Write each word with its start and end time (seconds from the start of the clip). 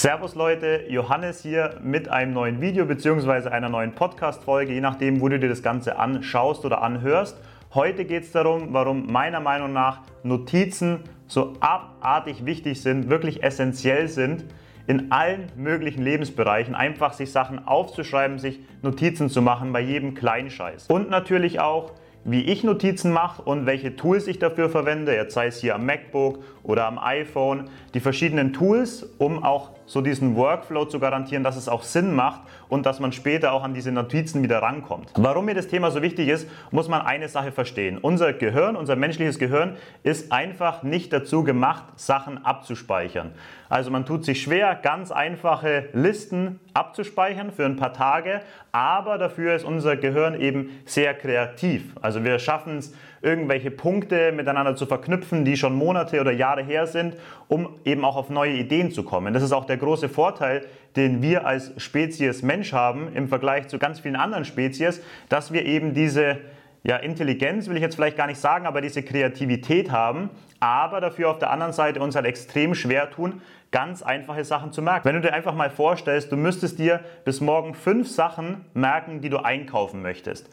Servus 0.00 0.36
Leute, 0.36 0.84
Johannes 0.88 1.42
hier 1.42 1.74
mit 1.82 2.08
einem 2.08 2.32
neuen 2.32 2.60
Video 2.60 2.84
bzw. 2.84 3.48
einer 3.48 3.68
neuen 3.68 3.96
Podcast-Folge, 3.96 4.72
je 4.72 4.80
nachdem, 4.80 5.20
wo 5.20 5.28
du 5.28 5.40
dir 5.40 5.48
das 5.48 5.60
Ganze 5.60 5.98
anschaust 5.98 6.64
oder 6.64 6.82
anhörst. 6.82 7.36
Heute 7.74 8.04
geht 8.04 8.22
es 8.22 8.30
darum, 8.30 8.72
warum 8.72 9.10
meiner 9.10 9.40
Meinung 9.40 9.72
nach 9.72 10.02
Notizen 10.22 11.00
so 11.26 11.54
abartig 11.58 12.46
wichtig 12.46 12.80
sind, 12.80 13.10
wirklich 13.10 13.42
essentiell 13.42 14.06
sind 14.06 14.44
in 14.86 15.10
allen 15.10 15.50
möglichen 15.56 16.04
Lebensbereichen. 16.04 16.76
Einfach 16.76 17.12
sich 17.12 17.32
Sachen 17.32 17.66
aufzuschreiben, 17.66 18.38
sich 18.38 18.60
Notizen 18.82 19.28
zu 19.28 19.42
machen 19.42 19.72
bei 19.72 19.80
jedem 19.80 20.14
kleinen 20.14 20.50
Scheiß. 20.50 20.86
Und 20.86 21.10
natürlich 21.10 21.58
auch, 21.58 21.90
wie 22.22 22.42
ich 22.42 22.62
Notizen 22.62 23.10
mache 23.10 23.42
und 23.42 23.66
welche 23.66 23.96
Tools 23.96 24.28
ich 24.28 24.38
dafür 24.38 24.70
verwende, 24.70 25.12
jetzt 25.12 25.34
sei 25.34 25.48
es 25.48 25.60
hier 25.60 25.74
am 25.74 25.84
MacBook 25.86 26.44
oder 26.62 26.86
am 26.86 27.00
iPhone, 27.00 27.68
die 27.94 28.00
verschiedenen 28.00 28.52
Tools, 28.52 29.02
um 29.18 29.42
auch 29.42 29.77
so 29.88 30.02
diesen 30.02 30.36
Workflow 30.36 30.84
zu 30.84 31.00
garantieren, 31.00 31.42
dass 31.42 31.56
es 31.56 31.68
auch 31.68 31.82
Sinn 31.82 32.14
macht 32.14 32.42
und 32.68 32.86
dass 32.86 33.00
man 33.00 33.12
später 33.12 33.52
auch 33.52 33.64
an 33.64 33.74
diese 33.74 33.90
Notizen 33.90 34.42
wieder 34.42 34.62
rankommt. 34.62 35.10
Warum 35.16 35.46
mir 35.46 35.54
das 35.54 35.66
Thema 35.66 35.90
so 35.90 36.02
wichtig 36.02 36.28
ist, 36.28 36.48
muss 36.70 36.88
man 36.88 37.00
eine 37.00 37.28
Sache 37.28 37.50
verstehen. 37.50 37.98
Unser 37.98 38.34
Gehirn, 38.34 38.76
unser 38.76 38.94
menschliches 38.94 39.38
Gehirn 39.38 39.76
ist 40.02 40.30
einfach 40.30 40.82
nicht 40.82 41.12
dazu 41.12 41.42
gemacht, 41.42 41.84
Sachen 41.96 42.44
abzuspeichern. 42.44 43.32
Also 43.70 43.90
man 43.90 44.06
tut 44.06 44.24
sich 44.24 44.42
schwer, 44.42 44.74
ganz 44.74 45.10
einfache 45.10 45.88
Listen 45.92 46.60
abzuspeichern 46.74 47.50
für 47.50 47.64
ein 47.64 47.76
paar 47.76 47.92
Tage, 47.92 48.42
aber 48.72 49.18
dafür 49.18 49.54
ist 49.54 49.64
unser 49.64 49.96
Gehirn 49.96 50.38
eben 50.38 50.70
sehr 50.84 51.14
kreativ. 51.14 51.94
Also 52.00 52.24
wir 52.24 52.38
schaffen 52.38 52.78
es, 52.78 52.94
irgendwelche 53.22 53.70
Punkte 53.70 54.32
miteinander 54.32 54.76
zu 54.76 54.86
verknüpfen, 54.86 55.44
die 55.44 55.56
schon 55.56 55.74
Monate 55.74 56.20
oder 56.20 56.32
Jahre 56.32 56.62
her 56.62 56.86
sind, 56.86 57.16
um 57.48 57.68
eben 57.84 58.04
auch 58.04 58.16
auf 58.16 58.30
neue 58.30 58.52
Ideen 58.52 58.90
zu 58.90 59.02
kommen. 59.02 59.34
Das 59.34 59.42
ist 59.42 59.52
auch 59.52 59.64
der 59.64 59.76
große 59.76 60.08
Vorteil, 60.08 60.64
den 60.96 61.22
wir 61.22 61.46
als 61.46 61.72
Spezies 61.76 62.42
Mensch 62.42 62.72
haben 62.72 63.12
im 63.14 63.28
Vergleich 63.28 63.68
zu 63.68 63.78
ganz 63.78 64.00
vielen 64.00 64.16
anderen 64.16 64.44
Spezies, 64.44 65.00
dass 65.28 65.52
wir 65.52 65.64
eben 65.64 65.94
diese 65.94 66.38
ja, 66.84 66.96
Intelligenz 66.96 67.68
will 67.68 67.76
ich 67.76 67.82
jetzt 67.82 67.96
vielleicht 67.96 68.16
gar 68.16 68.28
nicht 68.28 68.40
sagen, 68.40 68.66
aber 68.66 68.80
diese 68.80 69.02
Kreativität 69.02 69.90
haben, 69.90 70.30
aber 70.60 71.00
dafür 71.00 71.30
auf 71.30 71.38
der 71.38 71.50
anderen 71.50 71.72
Seite 71.72 72.00
uns 72.00 72.14
halt 72.14 72.26
extrem 72.26 72.74
schwer 72.74 73.10
tun, 73.10 73.42
ganz 73.70 74.02
einfache 74.02 74.44
Sachen 74.44 74.72
zu 74.72 74.80
merken. 74.80 75.04
Wenn 75.04 75.16
du 75.16 75.20
dir 75.20 75.34
einfach 75.34 75.54
mal 75.54 75.70
vorstellst, 75.70 76.32
du 76.32 76.36
müsstest 76.36 76.78
dir 76.78 77.00
bis 77.24 77.40
morgen 77.40 77.74
fünf 77.74 78.08
Sachen 78.08 78.64
merken, 78.74 79.20
die 79.20 79.28
du 79.28 79.38
einkaufen 79.38 80.02
möchtest. 80.02 80.48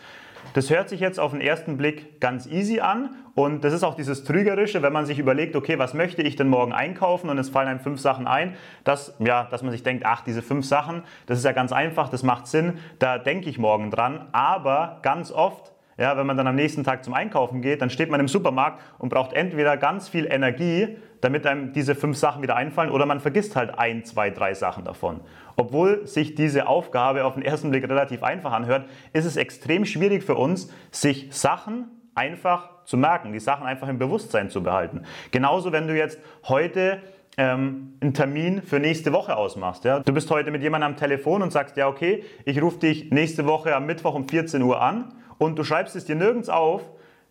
Das 0.54 0.70
hört 0.70 0.90
sich 0.90 1.00
jetzt 1.00 1.20
auf 1.20 1.32
den 1.32 1.42
ersten 1.42 1.78
Blick 1.78 2.20
ganz 2.22 2.46
easy 2.48 2.80
an. 2.80 3.16
Und 3.36 3.64
das 3.64 3.74
ist 3.74 3.84
auch 3.84 3.96
dieses 3.96 4.24
Trügerische, 4.24 4.82
wenn 4.82 4.94
man 4.94 5.06
sich 5.06 5.20
überlegt, 5.20 5.56
okay, 5.56 5.78
was 5.78 5.94
möchte 5.94 6.22
ich 6.22 6.38
denn 6.38 6.48
morgen 6.48 6.72
einkaufen? 6.72 7.30
Und 7.30 7.38
es 7.38 7.50
fallen 7.50 7.68
einem 7.68 7.82
fünf 7.82 8.00
Sachen 8.00 8.28
ein, 8.28 8.56
dass, 8.86 9.16
ja, 9.20 9.44
dass 9.44 9.62
man 9.62 9.72
sich 9.72 9.84
denkt, 9.84 10.06
ach, 10.06 10.22
diese 10.22 10.42
fünf 10.42 10.66
Sachen, 10.66 11.04
das 11.26 11.40
ist 11.40 11.44
ja 11.44 11.52
ganz 11.52 11.74
einfach, 11.74 12.08
das 12.08 12.24
macht 12.24 12.48
Sinn, 12.48 12.80
da 13.00 13.18
denke 13.18 13.50
ich 13.50 13.58
morgen 13.58 13.92
dran, 13.92 14.30
aber 14.32 15.00
ganz 15.02 15.32
oft 15.32 15.75
ja, 15.98 16.18
wenn 16.18 16.28
man 16.28 16.36
dann 16.36 16.48
am 16.48 16.56
nächsten 16.56 16.84
Tag 16.84 17.04
zum 17.04 17.14
Einkaufen 17.14 17.62
geht, 17.62 17.82
dann 17.82 17.90
steht 17.90 18.10
man 18.10 18.20
im 18.20 18.28
Supermarkt 18.28 18.82
und 18.98 19.10
braucht 19.10 19.34
entweder 19.34 19.78
ganz 19.78 20.10
viel 20.10 20.26
Energie, 20.26 20.98
damit 21.22 21.48
einem 21.48 21.72
diese 21.72 21.96
fünf 21.96 22.18
Sachen 22.18 22.42
wieder 22.42 22.56
einfallen, 22.56 22.92
oder 22.92 23.06
man 23.06 23.22
vergisst 23.22 23.56
halt 23.56 23.78
ein, 23.80 24.04
zwei, 24.04 24.30
drei 24.30 24.54
Sachen 24.54 24.84
davon. 24.84 25.22
Obwohl 25.56 26.06
sich 26.06 26.36
diese 26.36 26.68
Aufgabe 26.68 27.24
auf 27.24 27.36
den 27.36 27.44
ersten 27.44 27.70
Blick 27.70 27.88
relativ 27.88 28.24
einfach 28.24 28.52
anhört, 28.52 28.90
ist 29.14 29.26
es 29.26 29.38
extrem 29.38 29.86
schwierig 29.86 30.24
für 30.24 30.36
uns, 30.36 30.72
sich 30.92 31.30
Sachen 31.32 31.86
einfach 32.14 32.84
zu 32.84 32.98
merken, 32.98 33.32
die 33.32 33.40
Sachen 33.40 33.66
einfach 33.66 33.88
im 33.88 33.98
Bewusstsein 33.98 34.50
zu 34.50 34.62
behalten. 34.62 35.04
Genauso, 35.32 35.72
wenn 35.72 35.88
du 35.88 35.96
jetzt 35.96 36.20
heute 36.48 37.02
ähm, 37.38 37.98
einen 38.00 38.14
Termin 38.14 38.62
für 38.62 38.80
nächste 38.80 39.12
Woche 39.12 39.36
ausmachst. 39.36 39.84
Ja? 39.84 40.00
Du 40.00 40.14
bist 40.14 40.30
heute 40.32 40.52
mit 40.52 40.62
jemandem 40.62 40.92
am 40.92 40.98
Telefon 40.98 41.42
und 41.42 41.52
sagst, 41.52 41.76
ja 41.78 41.88
okay, 41.88 42.24
ich 42.46 42.62
rufe 42.62 42.80
dich 42.80 43.12
nächste 43.12 43.46
Woche 43.46 43.76
am 43.76 43.86
Mittwoch 43.86 44.16
um 44.16 44.28
14 44.28 44.62
Uhr 44.62 44.82
an 44.82 45.14
und 45.38 45.58
du 45.58 45.64
schreibst 45.64 45.96
es 45.96 46.06
dir 46.06 46.16
nirgends 46.16 46.50
auf, 46.50 46.82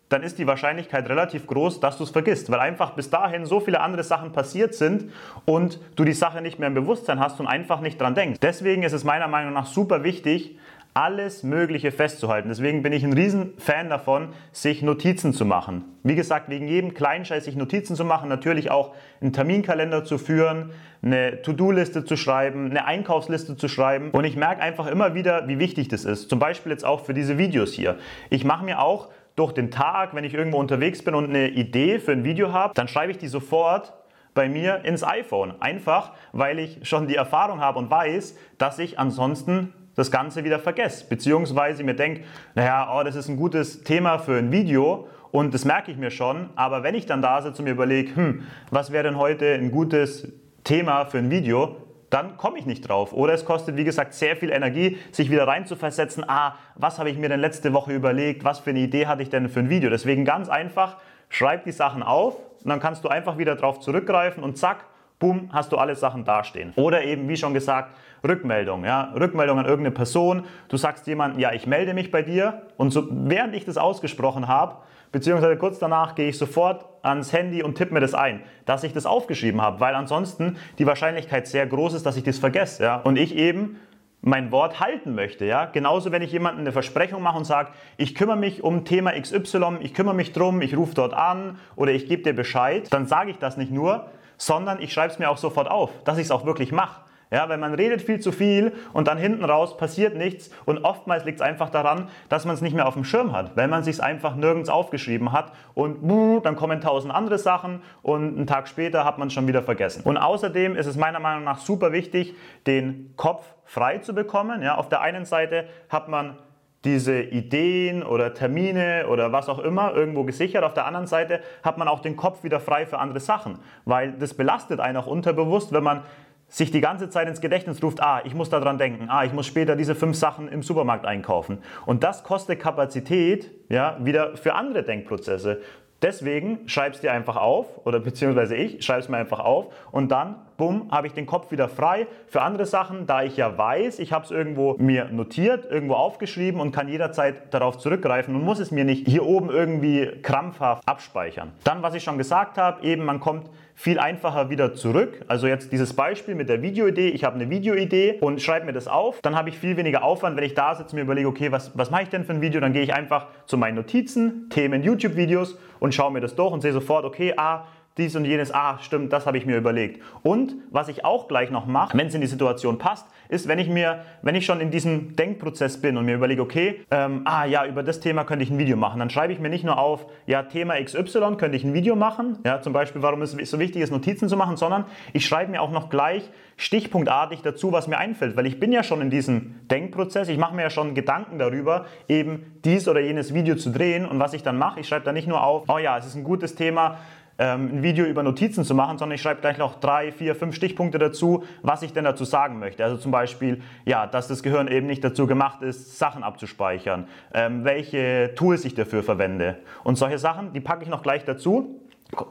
dann 0.09 0.21
ist 0.21 0.37
die 0.37 0.45
Wahrscheinlichkeit 0.45 1.09
relativ 1.09 1.47
groß, 1.47 1.79
dass 1.79 1.97
du 1.97 2.03
es 2.03 2.11
vergisst, 2.11 2.51
weil 2.51 2.59
einfach 2.59 2.91
bis 2.91 3.09
dahin 3.09 3.45
so 3.45 3.59
viele 3.59 3.79
andere 3.79 4.03
Sachen 4.03 4.31
passiert 4.31 4.75
sind 4.75 5.11
und 5.45 5.79
du 5.95 6.03
die 6.03 6.13
Sache 6.13 6.41
nicht 6.41 6.59
mehr 6.59 6.67
im 6.67 6.75
Bewusstsein 6.75 7.19
hast 7.19 7.39
und 7.39 7.47
einfach 7.47 7.81
nicht 7.81 7.99
dran 7.99 8.13
denkst. 8.13 8.39
Deswegen 8.39 8.83
ist 8.83 8.93
es 8.93 9.03
meiner 9.03 9.27
Meinung 9.27 9.53
nach 9.53 9.65
super 9.65 10.03
wichtig, 10.03 10.57
alles 10.95 11.43
Mögliche 11.43 11.91
festzuhalten. 11.91 12.47
Deswegen 12.47 12.81
bin 12.81 12.93
ich 12.93 13.03
ein 13.03 13.11
Riesenfan 13.11 13.89
davon, 13.89 14.29
sich 14.53 14.81
Notizen 14.81 15.33
zu 15.33 15.43
machen. 15.43 15.83
Wie 16.03 16.15
gesagt, 16.15 16.47
wegen 16.47 16.69
jedem 16.69 16.93
Kleinscheiß 16.93 17.43
sich 17.43 17.57
Notizen 17.57 17.97
zu 17.97 18.05
machen, 18.05 18.29
natürlich 18.29 18.71
auch 18.71 18.95
einen 19.19 19.33
Terminkalender 19.33 20.05
zu 20.05 20.17
führen, 20.17 20.71
eine 21.01 21.41
To-Do-Liste 21.41 22.05
zu 22.05 22.15
schreiben, 22.15 22.69
eine 22.69 22.85
Einkaufsliste 22.85 23.57
zu 23.57 23.67
schreiben. 23.67 24.11
Und 24.11 24.23
ich 24.23 24.37
merke 24.37 24.61
einfach 24.61 24.87
immer 24.87 25.13
wieder, 25.13 25.49
wie 25.49 25.59
wichtig 25.59 25.89
das 25.89 26.05
ist. 26.05 26.29
Zum 26.29 26.39
Beispiel 26.39 26.71
jetzt 26.71 26.85
auch 26.85 27.01
für 27.01 27.13
diese 27.13 27.37
Videos 27.37 27.73
hier. 27.73 27.97
Ich 28.29 28.45
mache 28.45 28.63
mir 28.63 28.79
auch 28.79 29.09
durch 29.35 29.51
den 29.51 29.71
Tag, 29.71 30.15
wenn 30.15 30.23
ich 30.23 30.33
irgendwo 30.33 30.59
unterwegs 30.59 31.03
bin 31.03 31.13
und 31.13 31.25
eine 31.25 31.49
Idee 31.49 31.99
für 31.99 32.13
ein 32.13 32.23
Video 32.23 32.53
habe, 32.53 32.73
dann 32.73 32.87
schreibe 32.87 33.11
ich 33.11 33.17
die 33.17 33.27
sofort 33.27 33.91
bei 34.33 34.47
mir 34.47 34.85
ins 34.85 35.03
iPhone. 35.03 35.55
Einfach, 35.59 36.13
weil 36.31 36.57
ich 36.57 36.87
schon 36.87 37.09
die 37.09 37.15
Erfahrung 37.15 37.59
habe 37.59 37.79
und 37.79 37.91
weiß, 37.91 38.37
dass 38.57 38.79
ich 38.79 38.97
ansonsten 38.97 39.73
das 39.95 40.11
Ganze 40.11 40.43
wieder 40.43 40.59
vergesse. 40.59 41.05
Beziehungsweise 41.07 41.83
mir 41.83 41.95
denke, 41.95 42.23
naja, 42.53 42.91
oh, 42.93 43.03
das 43.03 43.15
ist 43.15 43.29
ein 43.29 43.37
gutes 43.37 43.83
Thema 43.83 44.19
für 44.19 44.37
ein 44.37 44.51
Video 44.51 45.07
und 45.31 45.53
das 45.53 45.65
merke 45.65 45.91
ich 45.91 45.97
mir 45.97 46.11
schon. 46.11 46.49
Aber 46.55 46.83
wenn 46.83 46.95
ich 46.95 47.05
dann 47.05 47.21
da 47.21 47.41
sitze 47.41 47.59
und 47.59 47.65
mir 47.65 47.71
überlege, 47.71 48.15
hm, 48.15 48.43
was 48.71 48.91
wäre 48.91 49.03
denn 49.03 49.17
heute 49.17 49.53
ein 49.53 49.71
gutes 49.71 50.27
Thema 50.63 51.05
für 51.05 51.19
ein 51.19 51.29
Video, 51.29 51.77
dann 52.09 52.37
komme 52.37 52.59
ich 52.59 52.65
nicht 52.65 52.87
drauf. 52.87 53.13
Oder 53.13 53.33
es 53.33 53.45
kostet, 53.45 53.75
wie 53.75 53.83
gesagt, 53.83 54.13
sehr 54.13 54.35
viel 54.35 54.49
Energie, 54.49 54.97
sich 55.11 55.29
wieder 55.29 55.47
reinzuversetzen. 55.47 56.23
Ah, 56.27 56.55
was 56.75 56.99
habe 56.99 57.09
ich 57.09 57.17
mir 57.17 57.29
denn 57.29 57.39
letzte 57.39 57.73
Woche 57.73 57.93
überlegt? 57.93 58.43
Was 58.43 58.59
für 58.59 58.69
eine 58.69 58.79
Idee 58.79 59.07
hatte 59.07 59.21
ich 59.21 59.29
denn 59.29 59.49
für 59.49 59.59
ein 59.59 59.69
Video? 59.69 59.89
Deswegen 59.89 60.23
ganz 60.23 60.47
einfach, 60.47 60.97
schreib 61.29 61.65
die 61.65 61.71
Sachen 61.71 62.03
auf 62.03 62.37
und 62.63 62.69
dann 62.69 62.79
kannst 62.79 63.03
du 63.03 63.09
einfach 63.09 63.37
wieder 63.37 63.55
drauf 63.55 63.79
zurückgreifen 63.79 64.43
und 64.43 64.57
zack, 64.57 64.85
boom, 65.19 65.49
hast 65.51 65.71
du 65.71 65.77
alle 65.77 65.95
Sachen 65.95 66.25
dastehen. 66.25 66.73
Oder 66.75 67.03
eben, 67.03 67.27
wie 67.29 67.37
schon 67.37 67.53
gesagt, 67.53 67.95
Rückmeldung, 68.27 68.83
ja, 68.85 69.13
Rückmeldung 69.15 69.59
an 69.59 69.65
irgendeine 69.65 69.93
Person. 69.93 70.43
Du 70.67 70.77
sagst 70.77 71.07
jemandem, 71.07 71.39
ja, 71.39 71.53
ich 71.53 71.67
melde 71.67 71.93
mich 71.93 72.11
bei 72.11 72.21
dir 72.21 72.63
und 72.77 72.91
so, 72.91 73.07
während 73.09 73.55
ich 73.55 73.65
das 73.65 73.77
ausgesprochen 73.77 74.47
habe, 74.47 74.77
beziehungsweise 75.11 75.57
kurz 75.57 75.79
danach 75.79 76.15
gehe 76.15 76.29
ich 76.29 76.37
sofort 76.37 76.85
ans 77.03 77.31
Handy 77.31 77.63
und 77.63 77.75
tippe 77.75 77.93
mir 77.93 77.99
das 77.99 78.13
ein, 78.13 78.41
dass 78.65 78.83
ich 78.83 78.93
das 78.93 79.05
aufgeschrieben 79.05 79.61
habe, 79.61 79.79
weil 79.79 79.95
ansonsten 79.95 80.57
die 80.79 80.85
Wahrscheinlichkeit 80.85 81.47
sehr 81.47 81.67
groß 81.67 81.93
ist, 81.93 82.05
dass 82.05 82.17
ich 82.17 82.23
das 82.23 82.39
vergesse, 82.39 82.83
ja, 82.83 82.97
und 82.97 83.17
ich 83.17 83.35
eben 83.35 83.79
mein 84.21 84.51
Wort 84.51 84.79
halten 84.79 85.13
möchte, 85.13 85.45
ja. 85.45 85.65
Genauso, 85.65 86.11
wenn 86.11 86.23
ich 86.23 86.31
jemandem 86.31 86.61
eine 86.61 86.71
Versprechung 86.71 87.21
mache 87.21 87.37
und 87.37 87.45
sage, 87.45 87.69
ich 87.97 88.15
kümmere 88.15 88.37
mich 88.37 88.63
um 88.63 88.83
Thema 88.83 89.11
XY, 89.11 89.77
ich 89.81 89.93
kümmere 89.93 90.15
mich 90.15 90.33
drum, 90.33 90.61
ich 90.61 90.75
rufe 90.75 90.95
dort 90.95 91.13
an 91.13 91.59
oder 91.75 91.91
ich 91.91 92.07
gebe 92.07 92.23
dir 92.23 92.33
Bescheid, 92.33 92.87
dann 92.91 93.05
sage 93.05 93.29
ich 93.29 93.37
das 93.37 93.55
nicht 93.55 93.71
nur, 93.71 94.09
sondern 94.37 94.81
ich 94.81 94.93
schreibe 94.93 95.13
es 95.13 95.19
mir 95.19 95.29
auch 95.29 95.37
sofort 95.37 95.69
auf, 95.69 95.91
dass 96.03 96.17
ich 96.17 96.25
es 96.25 96.31
auch 96.31 96.45
wirklich 96.45 96.71
mache. 96.71 97.01
Ja, 97.31 97.49
weil 97.49 97.57
man 97.57 97.73
redet 97.73 98.03
viel 98.03 98.19
zu 98.19 98.31
viel 98.31 98.71
und 98.93 99.07
dann 99.07 99.17
hinten 99.17 99.43
raus 99.43 99.77
passiert 99.77 100.15
nichts 100.15 100.51
und 100.65 100.85
oftmals 100.85 101.25
liegt 101.25 101.39
es 101.39 101.41
einfach 101.41 101.69
daran, 101.69 102.07
dass 102.29 102.45
man 102.45 102.53
es 102.53 102.61
nicht 102.61 102.75
mehr 102.75 102.87
auf 102.87 102.93
dem 102.93 103.03
Schirm 103.03 103.31
hat, 103.31 103.57
weil 103.57 103.67
man 103.67 103.79
es 103.79 103.85
sich 103.85 104.01
einfach 104.01 104.35
nirgends 104.35 104.69
aufgeschrieben 104.69 105.31
hat 105.31 105.51
und 105.73 106.07
dann 106.45 106.55
kommen 106.55 106.81
tausend 106.81 107.13
andere 107.13 107.39
Sachen 107.39 107.81
und 108.03 108.37
einen 108.37 108.47
Tag 108.47 108.67
später 108.67 109.05
hat 109.05 109.17
man 109.17 109.29
es 109.29 109.33
schon 109.33 109.47
wieder 109.47 109.63
vergessen. 109.63 110.03
Und 110.03 110.17
außerdem 110.17 110.75
ist 110.75 110.85
es 110.85 110.97
meiner 110.97 111.19
Meinung 111.19 111.43
nach 111.43 111.59
super 111.59 111.91
wichtig, 111.91 112.35
den 112.67 113.13
Kopf 113.17 113.43
frei 113.65 113.97
zu 113.97 114.13
bekommen. 114.13 114.61
Ja, 114.61 114.75
auf 114.75 114.87
der 114.89 115.01
einen 115.01 115.25
Seite 115.25 115.67
hat 115.89 116.07
man 116.07 116.37
diese 116.85 117.21
Ideen 117.21 118.03
oder 118.03 118.33
Termine 118.33 119.07
oder 119.09 119.31
was 119.31 119.49
auch 119.49 119.59
immer 119.59 119.93
irgendwo 119.93 120.23
gesichert. 120.23 120.63
Auf 120.63 120.73
der 120.73 120.85
anderen 120.85 121.07
Seite 121.07 121.41
hat 121.63 121.77
man 121.77 121.87
auch 121.87 121.99
den 121.99 122.15
Kopf 122.15 122.43
wieder 122.43 122.59
frei 122.59 122.85
für 122.85 122.99
andere 122.99 123.19
Sachen, 123.19 123.59
weil 123.83 124.13
das 124.13 124.35
belastet 124.35 124.79
einen 124.79 124.97
auch 124.97 125.07
unterbewusst, 125.07 125.73
wenn 125.73 125.83
man 125.83 126.03
sich 126.47 126.71
die 126.71 126.81
ganze 126.81 127.09
Zeit 127.09 127.27
ins 127.27 127.41
Gedächtnis 127.41 127.81
ruft, 127.81 128.01
ah, 128.01 128.21
ich 128.23 128.35
muss 128.35 128.49
daran 128.49 128.77
denken, 128.77 129.09
ah, 129.09 129.25
ich 129.25 129.33
muss 129.33 129.47
später 129.47 129.75
diese 129.75 129.95
fünf 129.95 130.15
Sachen 130.15 130.47
im 130.47 130.61
Supermarkt 130.61 131.05
einkaufen. 131.05 131.57
Und 131.85 132.03
das 132.03 132.23
kostet 132.23 132.59
Kapazität, 132.59 133.51
ja, 133.67 133.97
wieder 133.99 134.37
für 134.37 134.53
andere 134.53 134.83
Denkprozesse. 134.83 135.61
Deswegen 136.05 136.59
schreib's 136.67 137.01
dir 137.01 137.11
einfach 137.13 137.35
auf 137.35 137.65
oder 137.83 137.99
beziehungsweise 137.99 138.55
ich 138.55 138.85
schreib's 138.85 139.09
mir 139.09 139.17
einfach 139.17 139.39
auf 139.39 139.73
und 139.91 140.11
dann 140.11 140.35
bumm, 140.55 140.91
habe 140.91 141.07
ich 141.07 141.13
den 141.13 141.25
Kopf 141.25 141.49
wieder 141.49 141.67
frei 141.67 142.05
für 142.27 142.43
andere 142.43 142.67
Sachen, 142.67 143.07
da 143.07 143.23
ich 143.23 143.37
ja 143.37 143.57
weiß, 143.57 143.97
ich 143.97 144.13
habe 144.13 144.23
es 144.23 144.29
irgendwo 144.29 144.75
mir 144.77 145.05
notiert, 145.05 145.65
irgendwo 145.65 145.95
aufgeschrieben 145.95 146.61
und 146.61 146.71
kann 146.71 146.89
jederzeit 146.89 147.51
darauf 147.51 147.79
zurückgreifen 147.79 148.35
und 148.35 148.43
muss 148.43 148.59
es 148.59 148.69
mir 148.69 148.85
nicht 148.85 149.07
hier 149.07 149.25
oben 149.25 149.49
irgendwie 149.49 150.11
krampfhaft 150.21 150.87
abspeichern. 150.87 151.53
Dann, 151.63 151.81
was 151.81 151.95
ich 151.95 152.03
schon 152.03 152.19
gesagt 152.19 152.59
habe, 152.59 152.83
eben 152.83 153.03
man 153.03 153.19
kommt 153.19 153.49
viel 153.75 153.99
einfacher 153.99 154.49
wieder 154.49 154.73
zurück. 154.73 155.23
Also 155.27 155.47
jetzt 155.47 155.71
dieses 155.71 155.93
Beispiel 155.93 156.33
mit 156.33 156.47
der 156.47 156.61
Videoidee. 156.61 157.09
Ich 157.09 157.25
habe 157.25 157.35
eine 157.35 157.49
Videoidee 157.49 158.19
und 158.21 158.41
schreibe 158.41 158.65
mir 158.65 158.73
das 158.73 158.87
auf. 158.87 159.19
Dann 159.21 159.35
habe 159.35 159.49
ich 159.49 159.57
viel 159.57 159.75
weniger 159.75 160.03
Aufwand, 160.03 160.37
wenn 160.37 160.45
ich 160.45 160.53
da 160.53 160.73
sitze 160.73 160.91
und 160.91 160.95
mir 160.95 161.01
überlege, 161.01 161.27
okay, 161.27 161.51
was, 161.51 161.77
was 161.77 161.91
mache 161.91 162.03
ich 162.03 162.09
denn 162.09 162.23
für 162.23 162.31
ein 162.31 162.41
Video? 162.41 162.61
Dann 162.61 162.71
gehe 162.71 162.83
ich 162.83 162.93
einfach 162.93 163.27
zu 163.45 163.57
meinen 163.57 163.75
Notizen, 163.75 164.49
Themen, 164.49 164.81
YouTube-Videos 164.81 165.59
und 165.79 165.93
schaue 165.93 166.11
mir 166.11 166.21
das 166.21 166.35
durch 166.35 166.53
und 166.53 166.61
sehe 166.61 166.71
sofort, 166.71 167.03
okay, 167.03 167.33
ah, 167.35 167.67
dies 167.97 168.15
und 168.15 168.25
jenes, 168.25 168.53
ah, 168.53 168.77
stimmt, 168.81 169.13
das 169.13 169.25
habe 169.25 169.37
ich 169.37 169.45
mir 169.45 169.57
überlegt. 169.57 170.01
Und 170.23 170.55
was 170.69 170.87
ich 170.89 171.05
auch 171.05 171.27
gleich 171.27 171.49
noch 171.51 171.65
mache, 171.65 171.97
wenn 171.97 172.07
es 172.07 172.13
in 172.13 172.21
die 172.21 172.27
Situation 172.27 172.77
passt, 172.77 173.07
ist, 173.29 173.47
wenn 173.47 173.59
ich 173.59 173.69
mir, 173.69 174.01
wenn 174.21 174.35
ich 174.35 174.45
schon 174.45 174.59
in 174.59 174.69
diesem 174.69 175.15
Denkprozess 175.15 175.81
bin 175.81 175.97
und 175.97 176.05
mir 176.05 176.15
überlege, 176.15 176.41
okay, 176.41 176.81
ähm, 176.91 177.21
ah 177.25 177.45
ja, 177.45 177.65
über 177.65 177.83
das 177.83 177.99
Thema 177.99 178.23
könnte 178.23 178.43
ich 178.43 178.51
ein 178.51 178.57
Video 178.57 178.77
machen, 178.77 178.99
dann 178.99 179.09
schreibe 179.09 179.33
ich 179.33 179.39
mir 179.39 179.49
nicht 179.49 179.63
nur 179.63 179.77
auf, 179.77 180.05
ja, 180.27 180.43
Thema 180.43 180.75
XY 180.81 181.37
könnte 181.37 181.57
ich 181.57 181.63
ein 181.63 181.73
Video 181.73 181.95
machen, 181.95 182.39
ja, 182.45 182.61
zum 182.61 182.73
Beispiel, 182.73 183.01
warum 183.01 183.21
es 183.21 183.31
so 183.31 183.59
wichtig 183.59 183.81
ist, 183.81 183.91
Notizen 183.91 184.29
zu 184.29 184.37
machen, 184.37 184.57
sondern 184.57 184.85
ich 185.13 185.25
schreibe 185.25 185.51
mir 185.51 185.61
auch 185.61 185.71
noch 185.71 185.89
gleich 185.89 186.29
stichpunktartig 186.57 187.41
dazu, 187.41 187.71
was 187.71 187.87
mir 187.87 187.97
einfällt, 187.97 188.37
weil 188.37 188.45
ich 188.45 188.59
bin 188.59 188.71
ja 188.71 188.83
schon 188.83 189.01
in 189.01 189.09
diesem 189.09 189.67
Denkprozess, 189.69 190.29
ich 190.29 190.37
mache 190.37 190.55
mir 190.55 190.63
ja 190.63 190.69
schon 190.69 190.95
Gedanken 190.95 191.37
darüber, 191.37 191.85
eben 192.07 192.59
dies 192.63 192.87
oder 192.87 193.01
jenes 193.01 193.33
Video 193.33 193.55
zu 193.55 193.71
drehen. 193.71 194.05
Und 194.05 194.19
was 194.19 194.33
ich 194.33 194.43
dann 194.43 194.57
mache, 194.57 194.79
ich 194.79 194.87
schreibe 194.87 195.05
da 195.05 195.11
nicht 195.11 195.27
nur 195.27 195.43
auf, 195.43 195.63
oh 195.67 195.77
ja, 195.77 195.97
es 195.97 196.05
ist 196.05 196.15
ein 196.15 196.23
gutes 196.23 196.55
Thema, 196.55 196.97
ein 197.37 197.83
Video 197.83 198.05
über 198.05 198.23
Notizen 198.23 198.63
zu 198.63 198.73
machen, 198.73 198.97
sondern 198.97 199.15
ich 199.15 199.21
schreibe 199.21 199.41
gleich 199.41 199.57
noch 199.57 199.79
drei, 199.79 200.11
vier, 200.11 200.35
fünf 200.35 200.55
Stichpunkte 200.55 200.99
dazu, 200.99 201.43
was 201.61 201.81
ich 201.81 201.91
denn 201.91 202.05
dazu 202.05 202.23
sagen 202.23 202.59
möchte. 202.59 202.83
Also 202.83 202.97
zum 202.97 203.11
Beispiel, 203.11 203.61
ja, 203.85 204.07
dass 204.07 204.27
das 204.27 204.41
Gehirn 204.41 204.67
eben 204.67 204.87
nicht 204.87 205.03
dazu 205.03 205.27
gemacht 205.27 205.61
ist, 205.61 205.97
Sachen 205.97 206.23
abzuspeichern, 206.23 207.07
ähm, 207.33 207.65
welche 207.65 208.33
Tools 208.35 208.63
ich 208.63 208.73
dafür 208.73 209.03
verwende 209.03 209.57
und 209.83 209.97
solche 209.97 210.17
Sachen, 210.17 210.53
die 210.53 210.61
packe 210.61 210.83
ich 210.83 210.89
noch 210.89 211.03
gleich 211.03 211.25
dazu 211.25 211.81